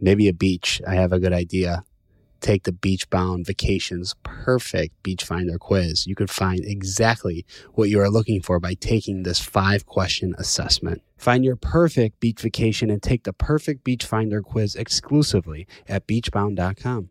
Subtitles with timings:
[0.00, 0.80] Maybe a beach.
[0.86, 1.84] I have a good idea.
[2.40, 6.06] Take the Beach Bound Vacations Perfect Beach Finder quiz.
[6.06, 11.02] You could find exactly what you are looking for by taking this five question assessment.
[11.16, 17.10] Find your perfect beach vacation and take the perfect beach finder quiz exclusively at beachbound.com.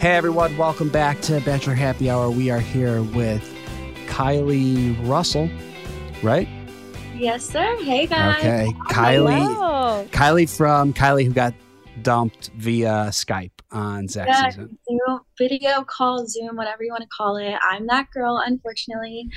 [0.00, 2.30] Hey everyone, welcome back to Bachelor Happy Hour.
[2.30, 3.42] We are here with
[4.06, 5.48] Kylee Russell,
[6.22, 6.46] right?
[7.16, 7.76] Yes, sir.
[7.82, 8.38] Hey guys.
[8.38, 9.42] Okay, Kylee.
[9.46, 10.06] Hello.
[10.10, 11.54] Kylee from Kylee who got
[12.02, 14.78] dumped via Skype on Zach Yeah, season.
[14.86, 17.54] Zoom, video call, Zoom, whatever you want to call it.
[17.62, 19.28] I'm that girl, unfortunately.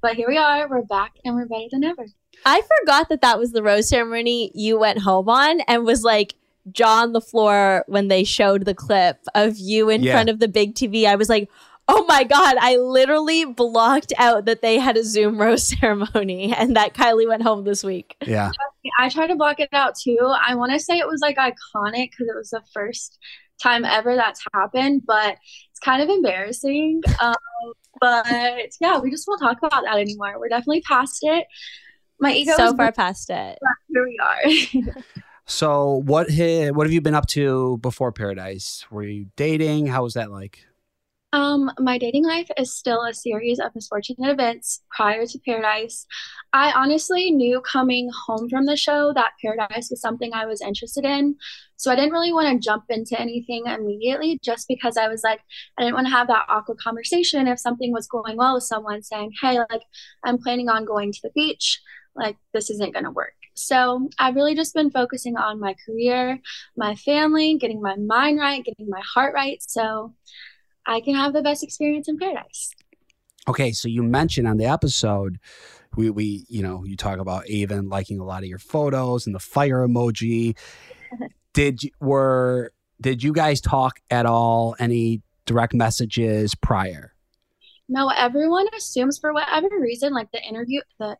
[0.00, 0.68] But here we are.
[0.68, 2.06] We're back and we're better than ever.
[2.44, 6.34] I forgot that that was the rose ceremony you went home on and was like
[6.70, 10.12] jaw on the floor when they showed the clip of you in Yeah.
[10.12, 11.06] front of the big TV.
[11.06, 11.50] I was like,
[11.88, 16.76] oh my God, I literally blocked out that they had a Zoom rose ceremony and
[16.76, 18.16] that Kylee went home this week.
[18.24, 18.52] Yeah.
[19.00, 20.18] I tried to block it out too.
[20.22, 23.18] I want to say it was like iconic because it was the first
[23.60, 25.36] time ever that's happened, but
[25.70, 27.02] it's kind of embarrassing.
[27.20, 27.34] Um,
[28.00, 28.26] but
[28.80, 30.38] yeah, we just won't talk about that anymore.
[30.38, 31.46] We're definitely past it.
[32.20, 33.58] My ego so is far past it.
[33.88, 34.92] here we are.
[35.46, 38.84] So what ha- what have you been up to before Paradise?
[38.90, 39.86] Were you dating?
[39.86, 40.64] How was that like?
[41.34, 46.06] Um, my dating life is still a series of misfortunate events prior to Paradise.
[46.52, 51.06] I honestly knew coming home from the show that Paradise was something I was interested
[51.06, 51.36] in.
[51.78, 55.40] So I didn't really want to jump into anything immediately just because I was like,
[55.78, 59.02] I didn't want to have that awkward conversation if something was going well with someone
[59.02, 59.82] saying, Hey, like,
[60.24, 61.80] I'm planning on going to the beach.
[62.14, 63.32] Like, this isn't going to work.
[63.54, 66.38] So I've really just been focusing on my career,
[66.76, 69.62] my family, getting my mind right, getting my heart right.
[69.62, 70.14] So
[70.86, 72.70] I can have the best experience in paradise.
[73.48, 75.38] Okay, so you mentioned on the episode,
[75.96, 79.34] we we you know you talk about Aven liking a lot of your photos and
[79.34, 80.56] the fire emoji.
[81.52, 84.76] did you, were did you guys talk at all?
[84.78, 87.12] Any direct messages prior?
[87.88, 91.16] No, everyone assumes for whatever reason, like the interview, the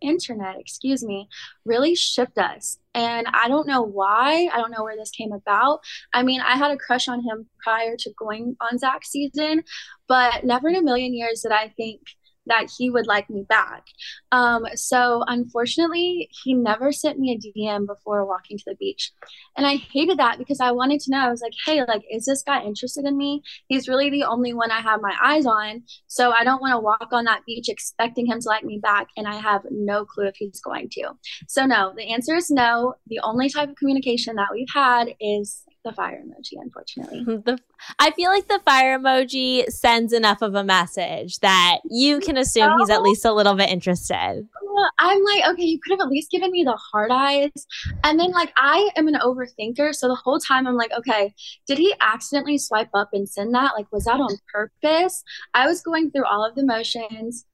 [0.00, 1.28] internet, excuse me,
[1.64, 2.78] really shipped us.
[2.94, 4.48] And I don't know why.
[4.52, 5.80] I don't know where this came about.
[6.12, 9.62] I mean, I had a crush on him prior to going on Zach's season,
[10.08, 12.00] but never in a million years did I think
[12.48, 13.84] that he would like me back.
[14.32, 19.12] Um, so unfortunately, he never sent me a DM before walking to the beach.
[19.56, 21.18] And I hated that because I wanted to know.
[21.18, 23.42] I was like, hey, like, is this guy interested in me?
[23.68, 25.82] He's really the only one I have my eyes on.
[26.06, 29.08] So I don't want to walk on that beach expecting him to like me back.
[29.16, 31.10] And I have no clue if he's going to.
[31.48, 32.94] So, no, the answer is no.
[33.06, 37.24] The only type of communication that we've had is the fire emoji, unfortunately.
[37.44, 37.58] the,
[37.98, 42.72] I feel like the fire emoji sends enough of a message that you can assume
[42.78, 44.14] he's at least a little bit interested.
[44.54, 47.66] Uh, I'm like, okay, you could have at least given me the hard eyes.
[48.04, 49.94] And then, like, I am an overthinker.
[49.94, 51.34] So the whole time I'm like, okay,
[51.66, 53.72] did he accidentally swipe up and send that?
[53.76, 55.22] Like, was that on purpose?
[55.54, 57.44] I was going through all of the motions.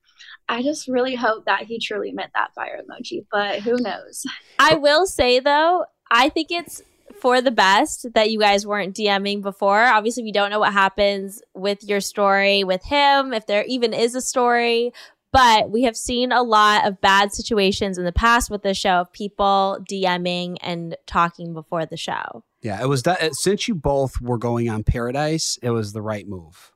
[0.48, 4.24] I just really hope that he truly meant that fire emoji, but who knows?
[4.58, 6.82] I will say, though, I think it's
[7.20, 9.82] for the best that you guys weren't DMing before.
[9.82, 14.14] Obviously, we don't know what happens with your story with him, if there even is
[14.14, 14.92] a story.
[15.32, 19.00] But we have seen a lot of bad situations in the past with the show
[19.00, 22.44] of people DMing and talking before the show.
[22.62, 26.28] Yeah, it was that since you both were going on Paradise, it was the right
[26.28, 26.72] move.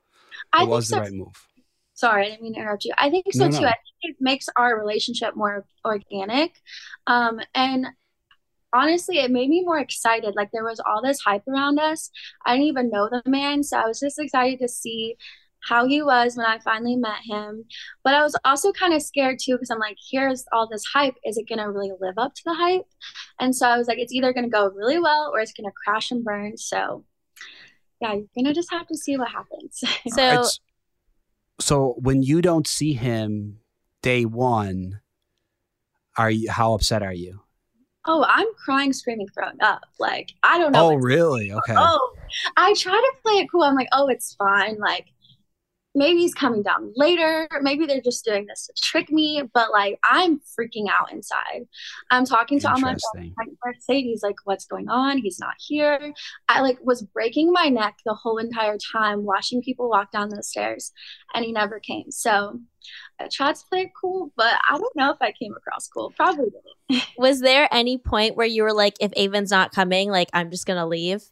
[0.53, 1.47] It I was think the right move.
[1.95, 2.93] Sorry, I didn't mean to interrupt you.
[2.99, 3.65] I think so No, too.
[3.65, 6.53] I think it makes our relationship more organic.
[7.07, 7.87] Um, and
[8.73, 10.35] honestly, it made me more excited.
[10.37, 12.11] Like there was all this hype around us.
[12.47, 15.17] I didn't even know the man, so I was just excited to see
[15.61, 17.65] how he was when I finally met him.
[18.05, 21.17] But I was also kind of scared too because I'm like, here's all this hype.
[21.25, 22.87] Is it going to really live up to the hype?
[23.41, 25.69] And so I was like, it's either going to go really well or it's going
[25.69, 26.57] to crash and burn.
[26.57, 27.05] So
[28.01, 29.83] yeah, you're going to just have to see what happens.
[30.09, 30.61] So, It's-
[31.61, 33.59] so when you don't see him
[34.01, 35.01] day one,
[36.17, 37.41] are you how upset are you?
[38.09, 39.85] Oh, I'm crying, screaming, throwing up.
[40.01, 40.91] Like, I don't know.
[40.91, 41.53] Oh, really?
[41.53, 41.75] Okay.
[41.77, 42.15] oh
[42.57, 45.07] i try to play it cool i'm like oh it's fine like
[45.95, 47.49] maybe he's coming down later.
[47.61, 51.67] Maybe they're just doing this to trick me but like i'm freaking out inside.
[52.11, 53.35] I'm talking to all oh, my Interesting.
[53.37, 55.19] my mercedes like what's going on?
[55.19, 56.13] He's not here.
[56.49, 60.43] I like was breaking my neck the whole entire time watching people walk down the
[60.43, 60.93] stairs
[61.35, 62.11] and he never came.
[62.11, 62.61] So
[63.21, 66.13] i tried to play it cool but i don't know if i came across cool.
[66.17, 66.79] Probably didn't
[67.19, 70.67] was there any point where you were like, if Aven's not coming, like, I'm just
[70.67, 71.23] going to leave?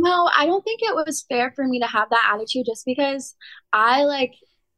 [0.00, 3.34] No, I don't think it was fair for me to have that attitude just because
[3.72, 4.34] I like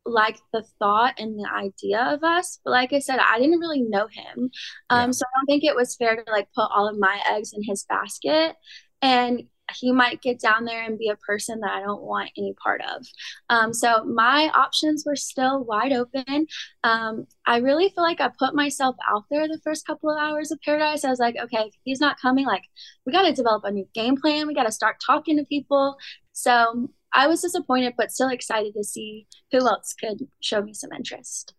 [0.07, 2.59] like the thought and the idea of us.
[2.65, 4.51] But like I said, I didn't really know him.
[4.89, 5.13] Um Yeah.
[5.13, 7.63] so I don't think it was fair to like put all of my eggs in
[7.63, 8.57] his basket.
[9.03, 9.43] And
[9.75, 12.81] he might get down there and be a person that I don't want any part
[12.83, 13.07] of.
[13.49, 16.47] Um, so my options were still wide open.
[16.85, 20.51] Um, I really feel like I put myself out there the first couple of hours
[20.51, 21.05] of Paradise.
[21.05, 22.65] I was like, okay, he's not coming, like
[23.05, 24.47] we got to develop a new game plan.
[24.47, 25.97] We got to start talking to people.
[26.33, 30.93] So I was disappointed, but still excited to see who else could show me some
[30.93, 31.55] interest.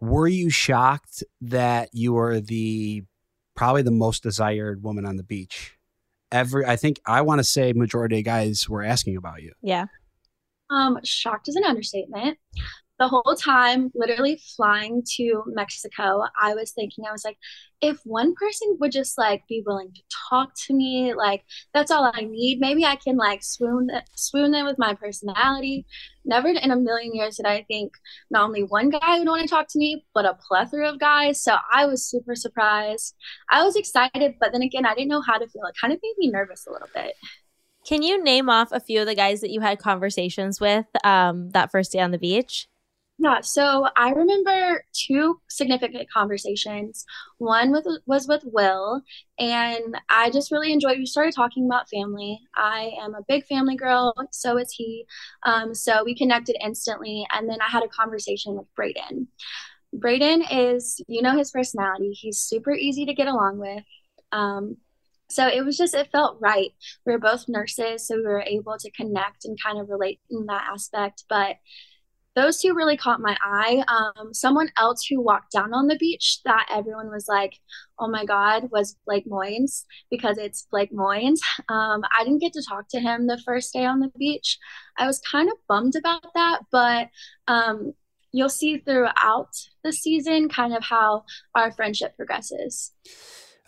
[0.00, 3.04] Were you shocked that you were the
[3.54, 5.77] probably the most desired woman on the beach?
[6.30, 9.52] Every I think I want to say majority of guys were asking about you.
[9.62, 9.86] Yeah.
[10.70, 12.38] Um, shocked is an understatement.
[12.98, 17.38] The whole time, literally flying to Mexico, I was thinking, I was like,
[17.80, 22.10] if one person would just like be willing to talk to me, like that's all
[22.12, 22.58] I need.
[22.60, 25.86] Maybe I can like swoon swoon them with my personality.
[26.24, 27.92] Never in a million years did I think
[28.30, 31.42] not only one guy would want to talk to me, but a plethora of guys.
[31.42, 33.14] So I was super surprised.
[33.50, 35.62] I was excited, but then again, I didn't know how to feel.
[35.66, 37.14] It kind of made me nervous a little bit.
[37.86, 41.50] Can you name off a few of the guys that you had conversations with um,
[41.50, 42.68] that first day on the beach?
[43.20, 47.04] Yeah, so I remember two significant conversations.
[47.38, 49.02] One with was with Will,
[49.40, 50.98] and I just really enjoyed.
[50.98, 52.38] We started talking about family.
[52.54, 55.04] I am a big family girl, so is he.
[55.44, 59.26] Um, so we connected instantly, and then I had a conversation with Brayden.
[59.96, 62.12] Brayden is, you know, his personality.
[62.12, 63.84] He's super easy to get along with.
[64.32, 64.76] Um,
[65.30, 66.70] so it was just it felt right.
[67.06, 70.46] We were both nurses, so we were able to connect and kind of relate in
[70.46, 71.56] that aspect, but
[72.38, 73.82] those two really caught my eye.
[73.88, 77.58] Um, someone else who walked down on the beach that everyone was like,
[77.98, 81.40] oh my God, was Blake Moynes because it's Blake Moynes.
[81.70, 84.58] Um, I didn't get to talk to him the first day on the beach.
[84.96, 87.08] I was kind of bummed about that, but
[87.46, 87.92] um,
[88.32, 89.50] you'll see throughout
[89.84, 92.92] the season kind of how our friendship progresses.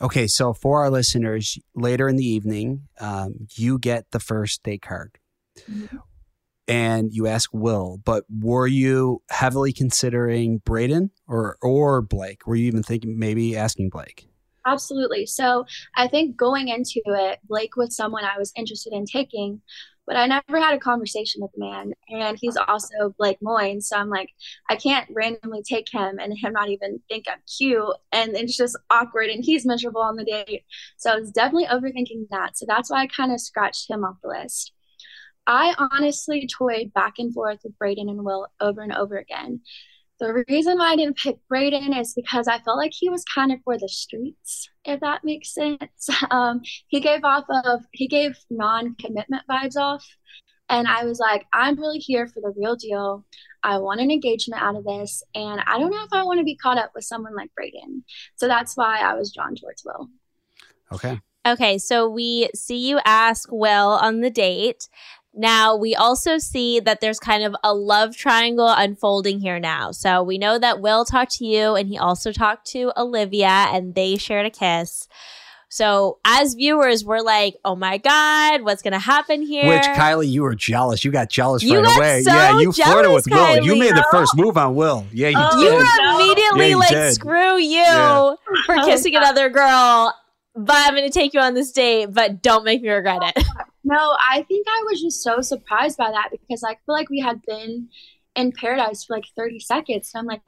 [0.01, 4.79] Okay, so for our listeners, later in the evening, um, you get the first day
[4.79, 5.19] card.
[6.71, 12.47] And you ask Will, but were you heavily considering Brayden or or Blake?
[12.47, 14.29] Were you even thinking maybe asking Blake?
[14.65, 15.27] Absolutely.
[15.27, 15.65] So
[15.97, 19.63] I think going into it, Blake was someone I was interested in taking,
[20.07, 21.93] but I never had a conversation with the man.
[22.09, 23.81] And he's also Blake Moyne.
[23.81, 24.31] So I'm like,
[24.69, 27.97] I can't randomly take him and him not even think I'm cute.
[28.13, 30.63] And it's just awkward and he's miserable on the date.
[30.99, 32.57] So I was definitely overthinking that.
[32.57, 34.73] So that's why I kind of scratched him off the list.
[35.51, 39.61] I honestly toyed back and forth with Brayden and Will over and over again.
[40.21, 43.51] The reason why I didn't pick Brayden is because I felt like he was kind
[43.51, 46.09] of for the streets, if that makes sense.
[46.31, 50.07] Um, he gave off of he gave non-commitment vibes off,
[50.69, 53.25] and I was like, I'm really here for the real deal.
[53.65, 56.45] I want an engagement out of this, and I don't know if I want to
[56.45, 58.03] be caught up with someone like Brayden.
[58.37, 60.11] So that's why I was drawn towards Will.
[60.93, 61.21] Okay.
[61.47, 64.89] Okay, so we see you ask Will on the date.
[65.33, 69.93] Now, we also see that there's kind of a love triangle unfolding here now.
[69.93, 73.95] So we know that Will talked to you and he also talked to Olivia and
[73.95, 75.07] they shared a kiss.
[75.73, 79.69] So as viewers, we're like, oh my God, what's going to happen here?
[79.69, 81.05] Which Kylee, you were jealous.
[81.05, 82.23] You got jealous You right got away.
[82.23, 83.65] so yeah, you flirted jealous, with Will.
[83.65, 85.07] You made the first move on Will.
[85.13, 87.15] Yeah, you Oh, you were immediately Yeah, you like, did.
[87.15, 88.33] screw you Yeah.
[88.67, 89.23] for Oh, kissing God.
[89.23, 90.13] another girl,
[90.57, 93.45] but I'm going to take you on this date, but don't make me regret it.
[93.91, 97.19] No, I think I was just so surprised by that because I feel like we
[97.19, 97.89] had been
[98.37, 100.13] in paradise for like 30 seconds.
[100.15, 100.43] And I'm like,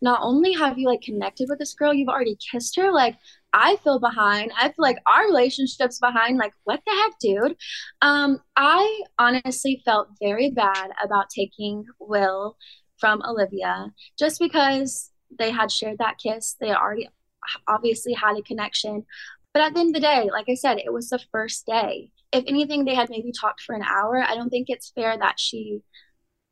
[0.00, 2.90] not only have you like connected with this girl, you've already kissed her.
[2.90, 3.16] Like,
[3.52, 4.52] I feel behind.
[4.56, 6.38] I feel like our relationship's behind.
[6.38, 7.56] Like, what the heck, dude?
[8.00, 12.56] Um, I honestly felt very bad about taking Will
[12.96, 16.56] from Olivia just because they had shared that kiss.
[16.58, 17.10] They already
[17.66, 19.04] obviously had a connection.
[19.52, 22.12] But at the end of the day, like I said, it was the first day.
[22.32, 24.22] If anything, they had maybe talked for an hour.
[24.22, 25.80] I don't think it's fair that she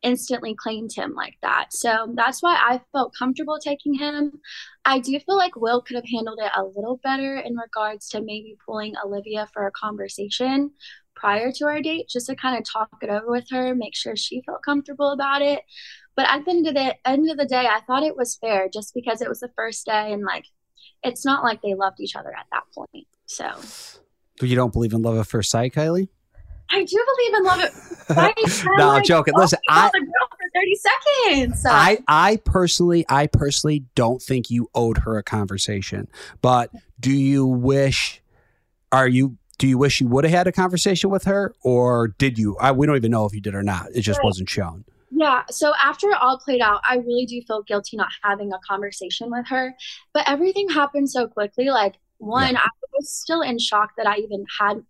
[0.02, 1.72] instantly claimed him like that.
[1.72, 4.40] So that's why I felt comfortable taking him.
[4.84, 8.20] I do feel like Will could have handled it a little better in regards to
[8.20, 10.70] maybe pulling Olivia for a conversation
[11.14, 14.14] prior to our date, just to kind of talk it over with her, make sure
[14.14, 15.62] she felt comfortable about it.
[16.14, 18.68] But at the end of the end of the day, I thought it was fair
[18.72, 20.44] just because it was the first day and like
[21.02, 23.06] it's not like they loved each other at that point.
[23.26, 23.50] So
[24.40, 26.08] You don't believe in love at first sight, Kylee?
[26.70, 28.34] I do believe in love at right?
[28.76, 29.34] No, I'm like, joking.
[29.36, 31.62] Listen, I- a girl for 30 seconds.
[31.62, 36.08] So, I, I personally, I personally don't think you owed her a conversation.
[36.42, 38.20] But do you wish?
[38.92, 39.36] Are you?
[39.58, 42.56] Do you wish you would have had a conversation with her, or did you?
[42.58, 43.86] I, we don't even know if you did or not.
[43.94, 44.24] It just Right.
[44.26, 44.84] wasn't shown.
[45.10, 48.58] Yeah, so after it all played out, I really do feel guilty not having a
[48.68, 49.74] conversation with her.
[50.12, 51.70] But everything happened so quickly.
[51.70, 54.82] Like, one, I was still in shock that I even had,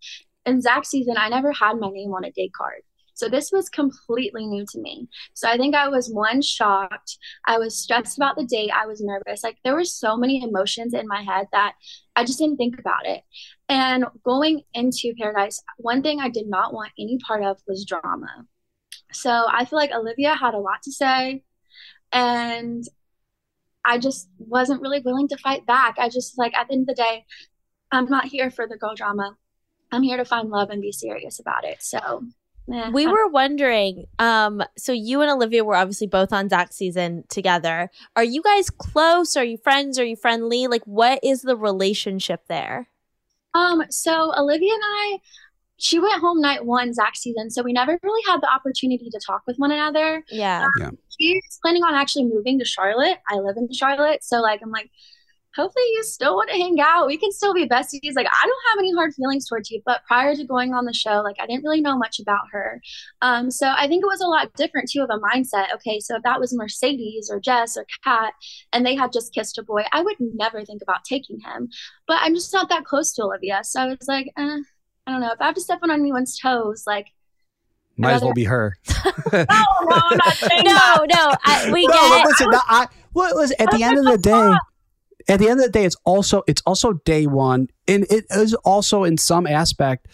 [0.45, 2.81] in Zach's season, I never had my name on a date card.
[3.17, 5.07] So this was completely new to me.
[5.33, 7.17] So I think I was one shocked.
[7.47, 8.69] I was stressed about the date.
[8.71, 9.43] I was nervous.
[9.43, 11.73] Like there were so many emotions in my head that
[12.15, 13.23] I just didn't think about it.
[13.69, 18.45] And going into paradise, one thing I did not want any part of was drama.
[19.11, 21.43] So I feel like Olivia had a lot to say,
[22.11, 22.83] and
[23.87, 25.95] I just wasn't really willing to fight back.
[25.97, 27.25] I just like at the end of the day,
[27.91, 29.35] I'm not here for the girl drama.
[29.91, 31.81] I'm here to find love and be serious about it.
[31.81, 32.25] So
[32.73, 36.75] eh, We I- were wondering, um, so you and Olivia were obviously both on Zach's
[36.75, 37.89] season together.
[38.17, 39.37] Are you guys close?
[39.37, 39.97] Are you friends?
[39.97, 40.67] Are you friendly?
[40.67, 42.89] Like, what is the relationship there?
[43.53, 45.17] Um, so Olivia and I,
[45.77, 49.19] she went home night one Zach season, so we never really had the opportunity to
[49.25, 50.23] talk with one another.
[50.29, 50.67] Yeah.
[51.19, 53.17] She's planning on actually moving to Charlotte.
[53.29, 54.89] I live in Charlotte, so like I'm like,
[55.55, 57.07] hopefully you still want to hang out.
[57.07, 58.15] We can still be besties.
[58.15, 60.93] Like I don't have any hard feelings towards you, but prior to going on the
[60.93, 62.79] show, like I didn't really know much about her.
[63.21, 65.73] Um, so I think it was a lot different too of a mindset.
[65.75, 68.33] Okay, so if that was Mercedes or Jess or Kat,
[68.71, 71.69] and they had just kissed a boy, I would never think about taking him.
[72.07, 74.59] But I'm just not that close to Olivia, so I was like, eh,
[75.07, 75.31] I don't know.
[75.31, 77.07] If I have to step on anyone's toes, like.
[77.95, 78.75] Might as well be her.
[79.33, 81.05] No, no, I'm not saying that.
[81.09, 82.27] No, no, I, we no, get but it.
[82.27, 83.55] listen, no, I, well, listen.
[83.59, 84.53] At the end of the day,
[85.27, 88.53] at the end of the day, it's also it's also day one, and it is
[88.53, 90.07] also in some aspect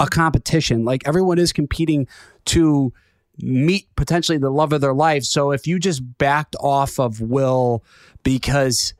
[0.00, 0.84] a competition.
[0.84, 2.08] Like everyone is competing
[2.46, 2.92] to
[3.38, 5.24] meet potentially the love of their life.
[5.24, 7.84] So if you just backed off of Will
[8.22, 8.94] because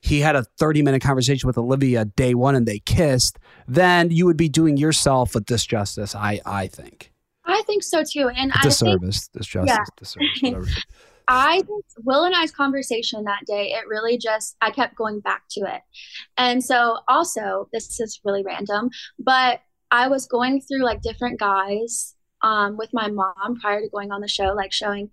[0.00, 4.26] he had a 30 minute conversation with Olivia day one and they kissed, then you
[4.26, 7.10] would be doing yourself a disjustice, I I think.
[7.46, 9.84] I think so too, and I think disservice, disjustice, Yeah.
[9.96, 10.66] disservice, whatever.
[11.28, 15.44] I think Will and I's conversation that day, it really just, I kept going back
[15.52, 15.80] to it.
[16.36, 22.14] And so, also, this is really random, but I was going through like different guys
[22.42, 25.08] um, with my mom prior to going on the show, like showing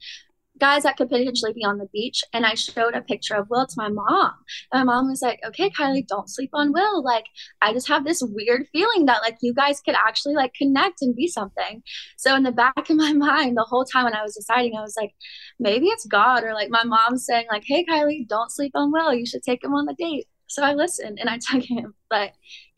[0.60, 2.24] guys that could potentially be on the beach.
[2.34, 4.34] And I showed a picture of Will to my mom.
[4.72, 7.04] And my mom was like, okay, Kylee, don't sleep on Will.
[7.04, 7.26] Like,
[7.62, 11.16] I just have this weird feeling that like you guys could actually like connect and
[11.16, 11.84] be something.
[12.18, 14.82] So, in the back of my mind, the whole time when I was deciding, I
[14.82, 15.14] was like,
[15.60, 19.14] maybe it's God or like my mom saying like, "Hey Kylee, don't sleep on Will.
[19.14, 22.30] You should take him on the date." So I listened and I took him, but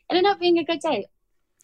[0.10, 1.08] it ended up being a good date.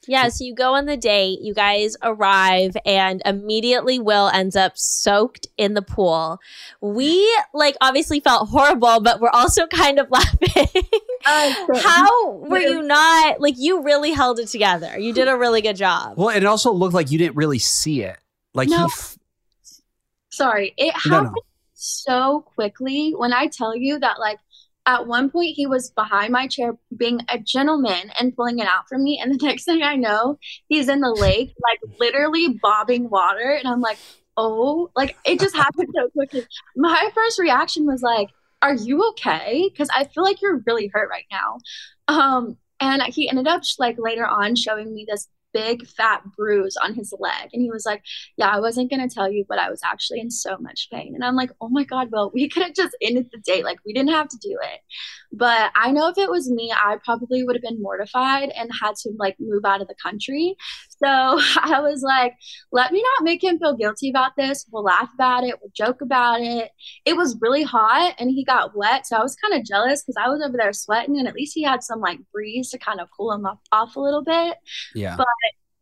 [0.08, 4.77] Yeah, so you go on the date, you guys arrive, and immediately Will ends up
[4.77, 6.39] soaked in the pool.
[6.82, 10.84] We, like, obviously felt horrible, but we're also kind of laughing.
[11.25, 14.98] Uh, How were you not, like, you really held it together.
[14.98, 16.13] You did a really good job.
[16.18, 18.18] Well, it also looked like you didn't really see it.
[18.53, 18.77] Like No.
[18.77, 19.18] he, f-
[20.29, 21.41] Sorry, it No, happened no.
[21.74, 23.12] so quickly.
[23.15, 24.39] When I tell you that, like,
[24.89, 28.89] at one point he was behind my chair being a gentleman and pulling it out
[28.89, 33.10] for me, and the next thing I know, he's in the lake, like literally bobbing
[33.10, 34.00] water, and I'm like,
[34.36, 36.46] oh, like it just happened so quickly.
[36.75, 38.29] My first reaction was like,
[38.63, 41.60] "Are you okay?" Because I feel like you're really hurt right now.
[42.08, 46.94] Um, and he ended up like later on showing me this big fat bruise on
[46.94, 48.03] his leg, and he was like
[48.38, 51.13] yeah, I wasn't gonna tell you, but I was actually in so much pain.
[51.15, 53.63] And I'm like, oh my God, well, we could have just ended the date.
[53.63, 54.79] Like, we didn't have to do it.
[55.32, 58.96] But I know if it was me, I probably would have been mortified and had
[59.03, 60.56] to like move out of the country.
[61.03, 61.08] So
[61.62, 62.36] I was like,
[62.72, 64.65] let me not make him feel guilty about this.
[64.72, 66.72] We'll laugh about it, we'll joke about it.
[67.06, 69.06] It was really hot and he got wet.
[69.06, 71.53] So I was kind of jealous because I was over there sweating and at least
[71.53, 74.58] he had some like breeze to kind of cool him off, off a little bit.
[74.96, 75.15] yeah.
[75.18, 75.27] But-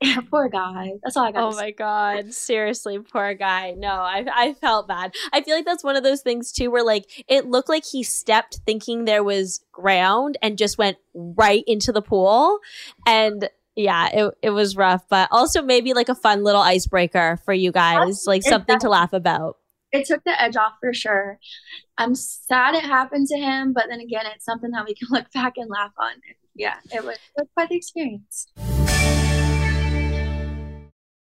[0.30, 0.92] Poor guy.
[1.04, 1.54] That's all I got.
[1.54, 3.74] Oh my god, seriously, poor guy.
[3.78, 5.14] No, I I felt bad.
[5.34, 8.04] I feel like that's one of those things too where like it looked like he
[8.04, 12.60] stepped thinking there was ground and just went right into the pool
[13.08, 17.54] and yeah, it it was rough, but also maybe like a fun little icebreaker for
[17.54, 19.58] you guys, like something to laugh about.
[19.92, 21.40] it took the edge off for sure.
[21.98, 25.32] I'm sad it happened to him, but then again, it's something that we can look
[25.32, 26.12] back and laugh on.
[26.56, 28.48] Yeah, it was, it was quite the experience.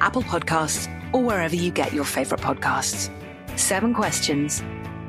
[0.00, 3.10] Apple Podcasts, or wherever you get your favorite podcasts.
[3.58, 4.62] Seven questions,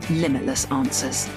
[0.10, 1.30] limitless answers.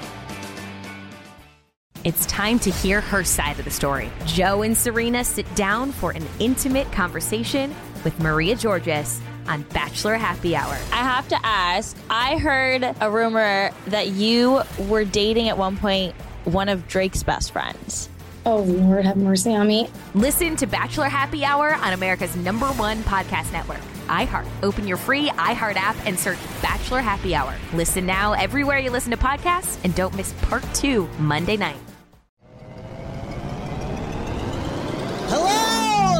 [2.04, 4.10] It's time to hear her side of the story.
[4.26, 10.56] Joe and Serena sit down for an intimate conversation with Maria Georgas on Bachelor Happy
[10.56, 10.76] Hour.
[10.92, 16.14] I have to ask, I heard a rumor that you were dating at one point
[16.44, 18.08] one of Drake's best friends.
[18.44, 19.88] Oh, Lord, have mercy on me.
[20.14, 24.48] Listen to Bachelor Happy Hour on America's number one podcast network, iHeart.
[24.64, 27.54] Open your free iHeart app and search Bachelor Happy Hour.
[27.72, 31.91] Listen now everywhere you listen to podcasts and don't miss part two Monday night.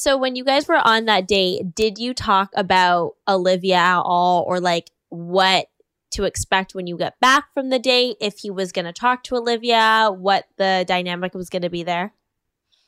[0.00, 4.44] So when you guys were on that date, did you talk about Olivia at all
[4.46, 5.66] or like what
[6.12, 9.24] to expect when you get back from the date, if he was going to talk
[9.24, 12.14] to Olivia, what the dynamic was going to be there?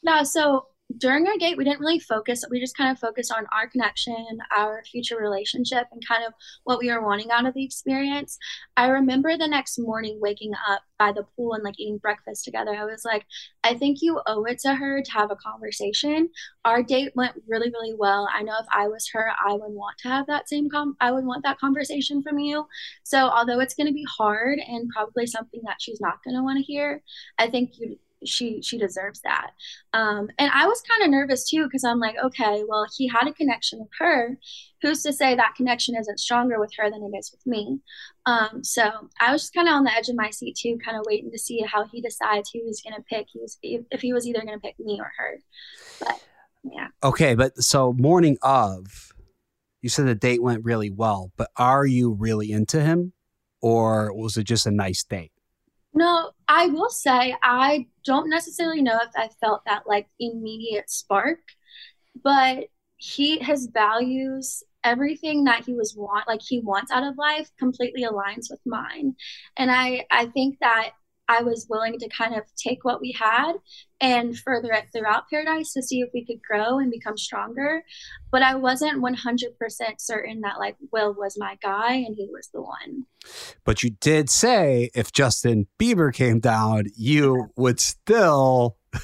[0.04, 0.66] No, so
[0.98, 2.44] during our date, we didn't really focus.
[2.50, 6.32] We just kind of focused on our connection, our future relationship, and kind of
[6.64, 8.38] what we were wanting out of the experience.
[8.76, 12.74] I remember the next morning waking up by the pool and like eating breakfast together.
[12.74, 13.24] I was like,
[13.64, 16.28] I think you owe it to her to have a conversation.
[16.64, 18.28] Our date went really, really well.
[18.32, 20.96] I know if I was her, I would want to have that same com.
[21.00, 22.66] I would want that conversation from you.
[23.04, 26.42] So although it's going to be hard and probably something that she's not going to
[26.42, 27.02] want to hear,
[27.38, 29.50] I think you she she deserves that.
[29.92, 33.26] Um, and i was kind of nervous too because i'm like okay well he had
[33.26, 34.38] a connection with her.
[34.82, 37.80] Who's to say that connection isn't stronger with her than it is with me?
[38.26, 40.96] Um, so i was just kind of on the edge of my seat too kind
[40.96, 43.26] of waiting to see how he decides who he's going to pick.
[43.32, 45.38] He was, if he was either going to pick me or her.
[46.00, 46.22] But
[46.64, 46.88] yeah.
[47.02, 49.12] Okay but so morning of
[49.82, 53.12] you said the date went really well but are you really into him?
[53.62, 55.32] Or was it just a nice date
[55.92, 61.40] no, I will say I don't necessarily know if I felt that like immediate spark,
[62.22, 67.50] but he his values everything that he was want like he wants out of life
[67.58, 69.14] completely aligns with mine.
[69.56, 70.92] And i i think that
[71.30, 73.52] I was willing to kind of take what we had
[74.00, 77.84] and further it throughout Paradise to see if we could grow and become stronger.
[78.32, 79.54] But I wasn't 100%
[79.98, 83.06] certain that like Will was my guy and he was the one.
[83.64, 88.76] But you did say if Justin Bieber came down, you would still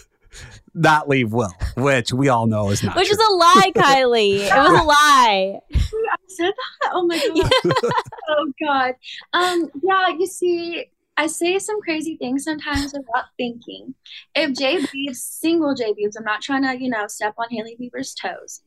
[0.75, 2.97] not leave Will, which we all know is not.
[2.97, 3.17] Which true.
[3.17, 4.41] is a lie, Kylee.
[4.41, 5.61] it was a lie.
[5.73, 6.91] I said that.
[6.93, 7.93] Oh my god.
[8.31, 8.95] oh god.
[9.33, 9.71] Um.
[9.81, 10.09] Yeah.
[10.09, 10.87] You see,
[11.17, 13.95] I say some crazy things sometimes without thinking.
[14.35, 17.77] If Jay Beebs, single Jay Beebs, I'm not trying to, you know, step on Hailey
[17.81, 18.63] Bieber's toes.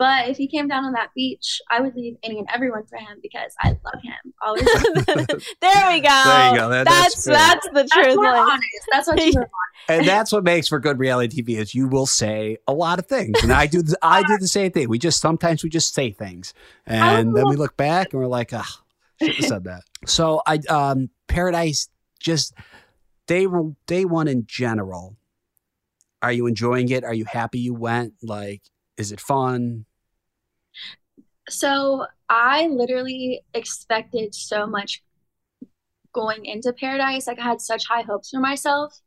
[0.00, 2.96] But if he came down on that beach, I would leave any and everyone for
[2.96, 4.32] him because I love him.
[4.40, 4.64] Always.
[5.60, 6.22] there we go.
[6.24, 6.70] There you go.
[6.70, 8.16] That, that's that's, the truth.
[8.18, 8.64] That's honest.
[8.90, 9.32] That's what you
[9.88, 13.06] And that's what makes for good reality TV is you will say a lot of
[13.06, 13.42] things.
[13.42, 14.88] And I do the, I do the same thing.
[14.88, 16.54] We just sometimes we just say things.
[16.86, 18.89] And then we look back and we're like, ah, should have
[19.40, 19.82] said that.
[20.06, 22.54] So I um Paradise just
[23.26, 23.46] day
[23.86, 25.16] day one in general.
[26.22, 27.04] Are you enjoying it?
[27.04, 28.14] Are you happy you went?
[28.22, 28.62] Like,
[28.96, 29.86] is it fun?
[31.48, 35.02] So I literally expected so much
[36.12, 37.26] going into Paradise.
[37.26, 38.98] Like I had such high hopes for myself.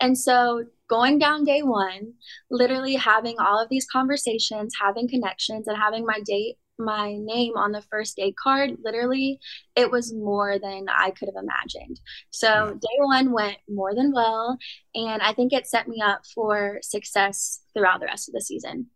[0.00, 2.14] And so going down day one,
[2.50, 7.72] literally having all of these conversations, having connections, and having my date my name on
[7.72, 9.38] the first day card, literally,
[9.74, 12.00] it was more than I could have imagined.
[12.30, 14.58] So, day one went more than well.
[14.94, 18.86] And I think it set me up for success throughout the rest of the season.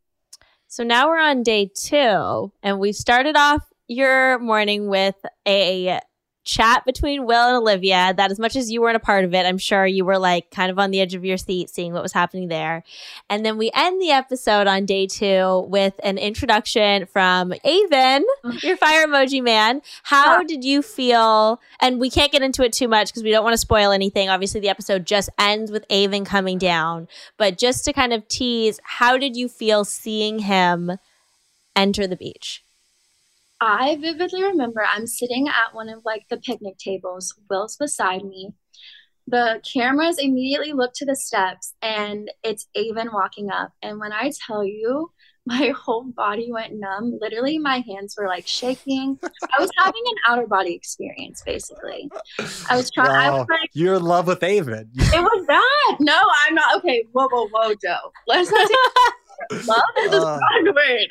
[0.68, 5.16] So, now we're on day two, and we started off your morning with
[5.46, 6.00] a
[6.44, 9.46] chat between Will and Olivia that as much as you weren't a part of it,
[9.46, 12.02] I'm sure you were like kind of on the edge of your seat seeing what
[12.02, 12.82] was happening there.
[13.28, 18.24] And then we end the episode on day two with an introduction from Aven,
[18.62, 19.82] your fire emoji man.
[20.02, 21.60] How did you feel?
[21.80, 24.28] And we can't get into it too much because we don't want to spoil anything.
[24.28, 27.08] Obviously, the episode just ends with Aven coming down.
[27.36, 30.98] But just to kind of tease, how did you feel seeing him
[31.76, 32.62] enter the beach?
[33.60, 37.34] I vividly remember I'm sitting at one of like the picnic tables.
[37.50, 38.54] Will's beside me.
[39.26, 43.72] The cameras immediately look to the steps and it's Aven walking up.
[43.82, 45.12] And when I tell you,
[45.46, 47.18] my whole body went numb.
[47.20, 49.18] Literally, my hands were like shaking.
[49.22, 52.10] I was having an outer body experience, basically.
[52.68, 53.08] I was trying.
[53.08, 53.36] Wow.
[53.36, 54.90] I was like, You're in love with Aven.
[54.94, 55.96] it was that.
[55.98, 56.76] No, I'm not.
[56.78, 58.12] Okay, whoa, whoa, whoa, Joe.
[58.28, 58.68] Let's not.
[58.68, 58.76] Take,
[59.66, 61.08] love is a Uh, strong word.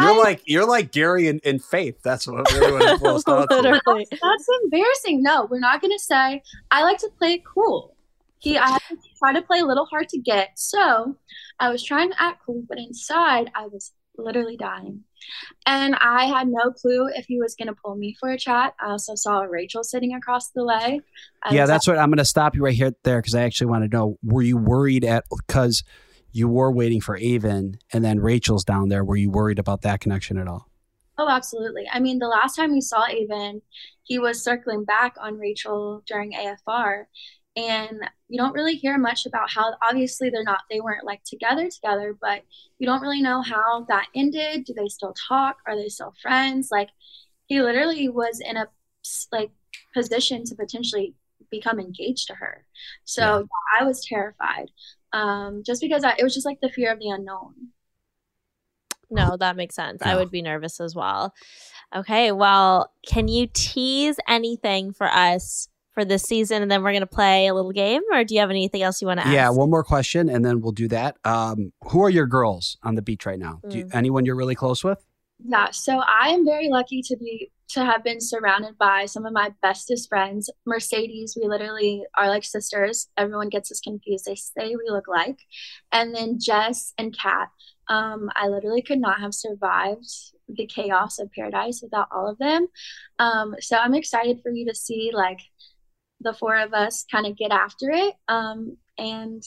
[0.00, 2.00] You're like you're like Gary in, in Faith.
[2.02, 3.54] That's what everyone boils down to.
[3.56, 4.06] Literally.
[4.10, 5.22] That's embarrassing.
[5.22, 6.42] No, we're not gonna say.
[6.70, 7.96] I like to play it cool.
[8.38, 10.50] He, I have to try to play a little hard to get.
[10.56, 11.16] So,
[11.60, 15.02] I was trying to act cool, but inside, I was literally dying,
[15.66, 18.74] and I had no clue if he was gonna pull me for a chat.
[18.80, 21.00] I also saw Rachel sitting across the way.
[21.42, 23.42] I Yeah, was that's what I'm going to stop you right here there because I
[23.42, 25.82] actually want to know: Were you worried at because
[26.34, 29.04] you were waiting for Aven and then Rachel's down there?
[29.04, 30.68] Were you worried about that connection at all?
[31.16, 31.84] Oh, absolutely.
[31.90, 33.62] I mean, the last time we saw Aven,
[34.02, 37.04] he was circling back on Rachel during AFR.
[37.56, 41.70] And you don't really hear much about how obviously they're not they weren't like together
[41.70, 42.42] together, but
[42.78, 44.64] you don't really know how that ended.
[44.64, 45.58] Do they still talk?
[45.68, 46.70] Are they still friends?
[46.72, 46.88] Like
[47.46, 48.66] he literally was in a
[49.30, 49.52] like
[49.94, 51.14] position to potentially
[51.48, 52.66] become engaged to her.
[53.04, 54.72] So yeah, I was terrified.
[55.14, 57.54] Um, just because I, it was just like the fear of the unknown.
[59.10, 60.02] No, that makes sense.
[60.02, 61.32] I would be nervous as well.
[61.94, 67.06] Okay, well, can you tease anything for us for this season, and then we're gonna
[67.06, 68.02] play a little game.
[68.12, 69.32] Or do you have anything else you want to ask?
[69.32, 71.16] Yeah, one more question, and then we'll do that.
[71.24, 73.60] Um, who are your girls on the beach right now?
[73.68, 73.94] Do you, Mm.
[73.94, 75.04] anyone you're really close with?
[75.38, 79.32] Yeah, so I am very lucky to be to have been surrounded by some of
[79.32, 80.50] my bestest friends.
[80.66, 83.08] Mercedes, we literally are like sisters.
[83.16, 84.26] Everyone gets us confused.
[84.26, 85.38] They say we look like.
[85.90, 87.48] And then Jess and Kat.
[87.88, 90.06] Um, I literally could not have survived
[90.48, 92.68] the chaos of paradise without all of them.
[93.18, 95.40] Um, so I'm excited for you to see like
[96.20, 99.42] the four of us kind of get after it um, and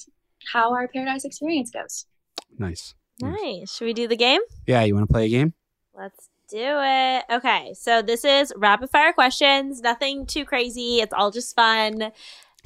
[0.52, 2.06] how our paradise experience goes.
[2.58, 2.94] Nice.
[3.22, 3.76] Nice.
[3.76, 4.42] Should we do the game?
[4.68, 5.54] Yeah, you want to play a game?
[5.98, 7.24] Let's do it.
[7.30, 9.82] Okay, so this is rapid fire questions.
[9.82, 11.00] Nothing too crazy.
[11.02, 12.12] It's all just fun.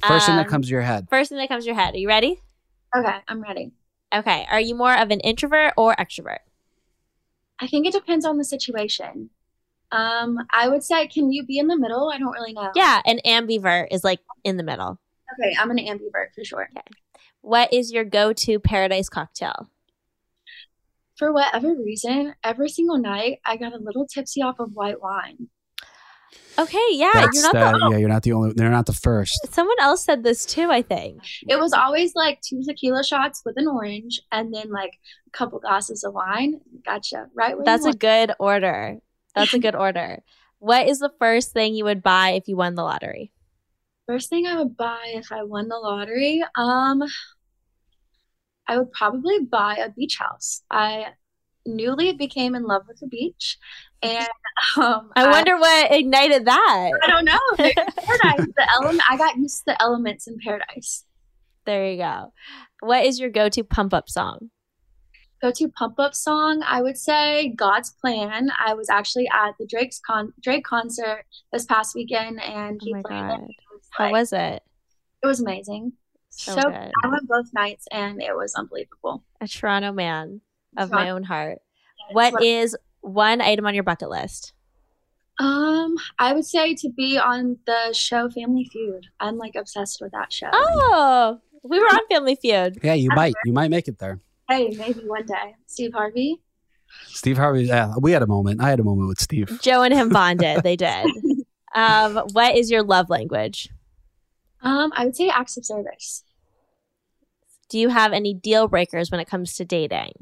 [0.06, 1.08] First thing that Um, comes to your head.
[1.08, 1.94] First thing that comes to your head.
[1.94, 2.42] Are you ready?
[2.94, 3.72] Okay, I'm ready.
[4.14, 4.46] Okay.
[4.50, 6.40] Are you more of an introvert or extrovert?
[7.58, 9.30] I think it depends on the situation.
[9.90, 12.10] Um, I would say, can you be in the middle?
[12.10, 12.70] I don't really know.
[12.74, 14.98] Yeah, an ambivert is like in the middle.
[15.40, 16.68] Okay, I'm an ambivert for sure.
[16.76, 16.82] Okay.
[17.40, 19.68] What is your go-to paradise cocktail?
[21.16, 25.48] For whatever reason, every single night I got a little tipsy off of white wine.
[26.58, 28.52] Okay, yeah, That's you're not that- the yeah, you're not the only.
[28.54, 29.38] They're not the first.
[29.52, 31.22] Someone else said this too, I think.
[31.48, 35.58] It was always like two tequila shots with an orange and then like a couple
[35.60, 36.60] glasses of wine.
[36.84, 37.26] Gotcha.
[37.34, 38.00] Right That's a want.
[38.00, 38.98] good order.
[39.34, 40.22] That's a good order.
[40.58, 43.32] What is the first thing you would buy if you won the lottery?
[44.06, 47.02] First thing I would buy if I won the lottery, um,
[48.68, 50.62] I would probably buy a beach house.
[50.70, 51.06] I
[51.66, 53.58] newly became in love with the beach,
[54.02, 54.28] and
[54.76, 56.90] um, I wonder what ignited that.
[57.02, 57.38] I don't know.
[57.56, 59.02] Paradise, the element.
[59.08, 61.04] I got used to the elements in paradise.
[61.64, 62.32] There you go.
[62.80, 64.50] What is your go-to pump-up song?
[65.40, 66.62] Go to pump up song.
[66.66, 68.50] I would say God's Plan.
[68.64, 72.96] I was actually at the Drake's con Drake concert this past weekend, and he Oh
[72.96, 73.48] my played god.
[73.90, 74.62] How like- was it?
[75.22, 75.92] It was amazing.
[76.34, 76.90] So So, good.
[77.04, 79.22] I went both nights, and it was unbelievable.
[79.40, 80.40] A Toronto man
[80.76, 81.58] of my own heart.
[81.98, 84.52] Yes, What what- is one item on your bucket list?
[85.38, 89.06] Um, I would say to be on the show Family Feud.
[89.20, 90.50] I'm like obsessed with that show.
[90.52, 92.78] Oh, we were on Family Feud.
[92.82, 93.34] Yeah, you might.
[93.44, 94.20] You might make it there.
[94.48, 95.56] Hey, maybe one day.
[95.66, 96.40] Steve Harvey.
[97.08, 97.64] Steve Harvey.
[97.64, 98.60] Yeah, we had a moment.
[98.62, 99.58] I had a moment with Steve.
[99.62, 100.62] Joe and him bonded.
[100.62, 101.06] They did.
[101.74, 103.70] Um, what is your love language?
[104.62, 106.24] Um, I would say acts of service.
[107.68, 110.12] Do you have any deal breakers when it comes to dating?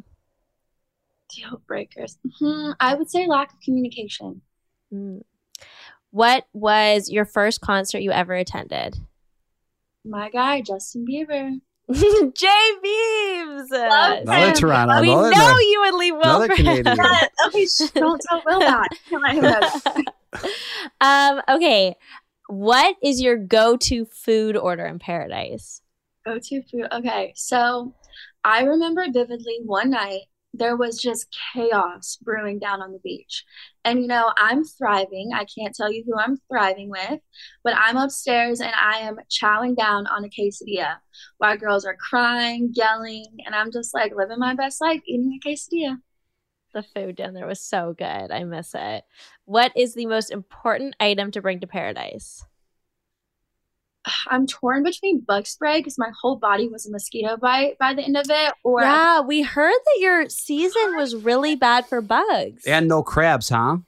[1.34, 2.18] Deal breakers.
[2.38, 4.42] Hmm, I would say lack of communication.
[4.90, 5.18] Hmm.
[6.10, 8.96] What was your first concert you ever attended?
[10.04, 11.60] My guy, Justin Bieber.
[11.92, 13.70] Jay Beeves.
[13.72, 15.00] Another Toronto.
[15.00, 16.86] we another- know you would leave Will another for Canadian.
[16.86, 16.96] him.
[16.98, 18.88] Yeah, okay, sh- don't tell Will that.
[19.10, 20.50] Can't know.
[21.00, 21.96] um, okay.
[22.50, 25.82] What is your go-to food order in paradise?
[26.26, 26.88] Go to food.
[26.90, 27.94] Okay, so
[28.42, 33.44] I remember vividly one night there was just chaos brewing down on the beach.
[33.84, 35.30] And you know, I'm thriving.
[35.32, 37.20] I can't tell you who I'm thriving with,
[37.62, 40.96] but I'm upstairs and I am chowing down on a quesadilla
[41.38, 45.48] while girls are crying, yelling, and I'm just like living my best life eating a
[45.48, 45.98] quesadilla.
[46.72, 48.30] The food down there was so good.
[48.30, 49.04] I miss it.
[49.44, 52.44] What is the most important item to bring to paradise?
[54.28, 58.02] I'm torn between bug spray because my whole body was a mosquito bite by the
[58.02, 62.64] end of it, or yeah, we heard that your season was really bad for bugs.
[62.66, 63.78] And no crabs, huh?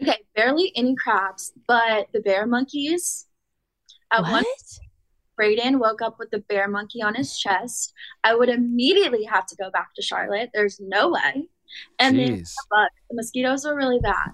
[0.00, 3.26] okay, barely any crabs, but the bear monkeys.
[4.12, 4.46] At one What?
[5.38, 7.94] Brayden woke up with the bear monkey on his chest.
[8.22, 10.50] I would immediately have to go back to Charlotte.
[10.52, 11.46] There's no way.
[11.98, 12.54] And Jeez.
[12.54, 12.88] the bug.
[13.10, 14.32] The mosquitoes were really bad.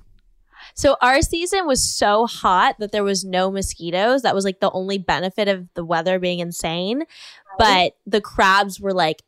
[0.74, 4.22] So our season was so hot that there was no mosquitoes.
[4.22, 7.04] That was like the only benefit of the weather being insane.
[7.58, 9.22] But the crabs were like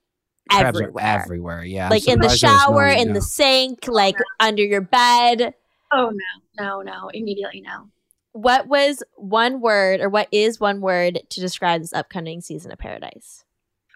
[0.50, 1.04] Crabs everywhere.
[1.04, 1.64] are everywhere.
[1.64, 1.88] Yeah.
[1.88, 3.14] Like in the surprised there was oh, no- shower, in no.
[3.14, 5.54] the sink, like under your bed.
[5.92, 7.10] Oh no, no, no.
[7.12, 7.88] Immediately no.
[8.32, 12.78] What was one word or what is one word to describe this upcoming season of
[12.78, 13.44] Paradise?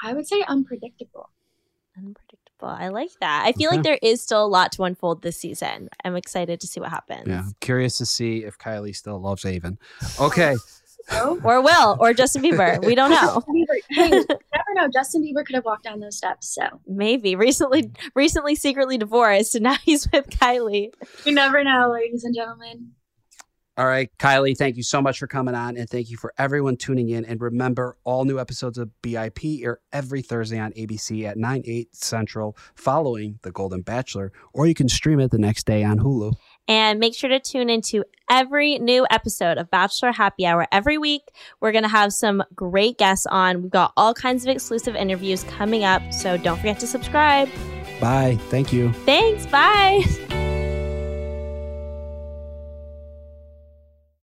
[0.03, 1.31] I would say unpredictable.
[1.96, 2.41] Unpredictable.
[2.66, 3.44] I like that.
[3.46, 3.77] I feel Okay.
[3.77, 5.88] like there is still a lot to unfold this season.
[6.05, 7.27] I'm excited to see what happens.
[7.29, 7.40] Yeah.
[7.40, 9.79] I'm curious to see if Kylee still loves Aven.
[10.20, 10.57] Okay.
[11.11, 11.40] Oh.
[11.42, 12.85] Or Will or Justin Bieber.
[12.85, 13.35] We don't know.
[13.35, 14.88] Justin Bieber, hey, never know.
[14.92, 16.55] Justin Bieber could have walked down those steps.
[16.55, 20.92] So Maybe recently recently secretly divorced and now he's with Kylee.
[21.25, 22.92] you never know, ladies and gentlemen.
[23.79, 26.77] All right, Kylee, thank you so much for coming on and thank you for everyone
[26.77, 27.25] tuning in.
[27.25, 31.97] And remember, all new episodes of BIP air every Thursday on ABC at 9, 8
[31.97, 36.35] Central following The Golden Bachelor, or you can stream it the next day on Hulu.
[36.69, 41.23] And make sure to tune into every new episode of Bachelor Happy Hour every week.
[41.61, 43.63] We're going to have some great guests on.
[43.63, 47.49] We've got all kinds of exclusive interviews coming up, so don't forget to subscribe.
[48.03, 48.39] Bye.
[48.51, 48.93] Thank you.
[49.05, 49.47] Thanks.
[49.47, 50.05] Bye.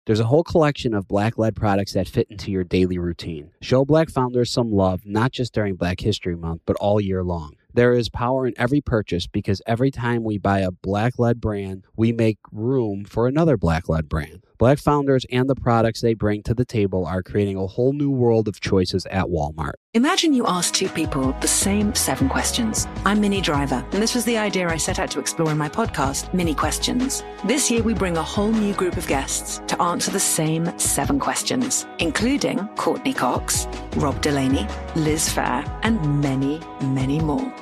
[0.04, 3.52] There's a whole collection of black led products that fit into your daily routine.
[3.60, 7.54] Show black founders some love, not just during Black History Month, but all year long.
[7.72, 11.84] There is power in every purchase because every time we buy a black led brand,
[11.96, 14.42] we make room for another black led brand.
[14.58, 18.10] Black founders and the products they bring to the table are creating a whole new
[18.10, 19.72] world of choices at Walmart.
[19.94, 22.86] Imagine you ask two people the same seven questions.
[23.04, 25.68] I'm Minnie Driver, and this was the idea I set out to explore in my
[25.68, 27.24] podcast, Minnie Questions.
[27.44, 31.18] This year, we bring a whole new group of guests to answer the same seven
[31.18, 37.52] questions, including Courteney Cox, Rob Delaney, Liz Phair, and many, many more.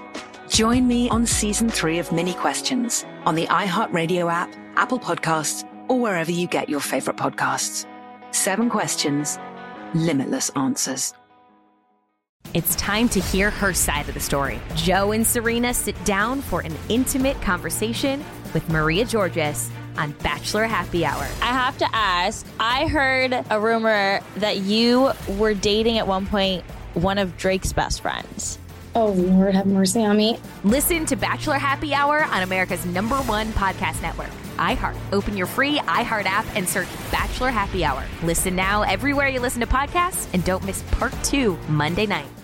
[0.48, 5.98] Join me on season three of Minnie Questions on the iHeartRadio app, Apple Podcasts, or
[5.98, 7.85] wherever you get your favorite podcasts.
[8.31, 9.38] Seven questions,
[9.92, 11.12] limitless answers.
[12.55, 14.61] It's time to hear her side of the story.
[14.74, 18.24] Joe and Serena sit down for an intimate conversation
[18.55, 21.22] with Maria Georgas on Bachelor Happy Hour.
[21.42, 26.64] I have to ask I heard a rumor that you were dating at one point
[26.94, 28.59] one of Drake's best friends.
[28.96, 30.37] Oh, Lord, have mercy on me.
[30.64, 34.96] Listen to Bachelor Happy Hour on America's number one podcast network, iHeart.
[35.12, 38.05] Open your free iHeart app and search Bachelor Happy Hour.
[38.23, 42.39] Listen now everywhere you listen to podcasts and don't miss part two Monday night.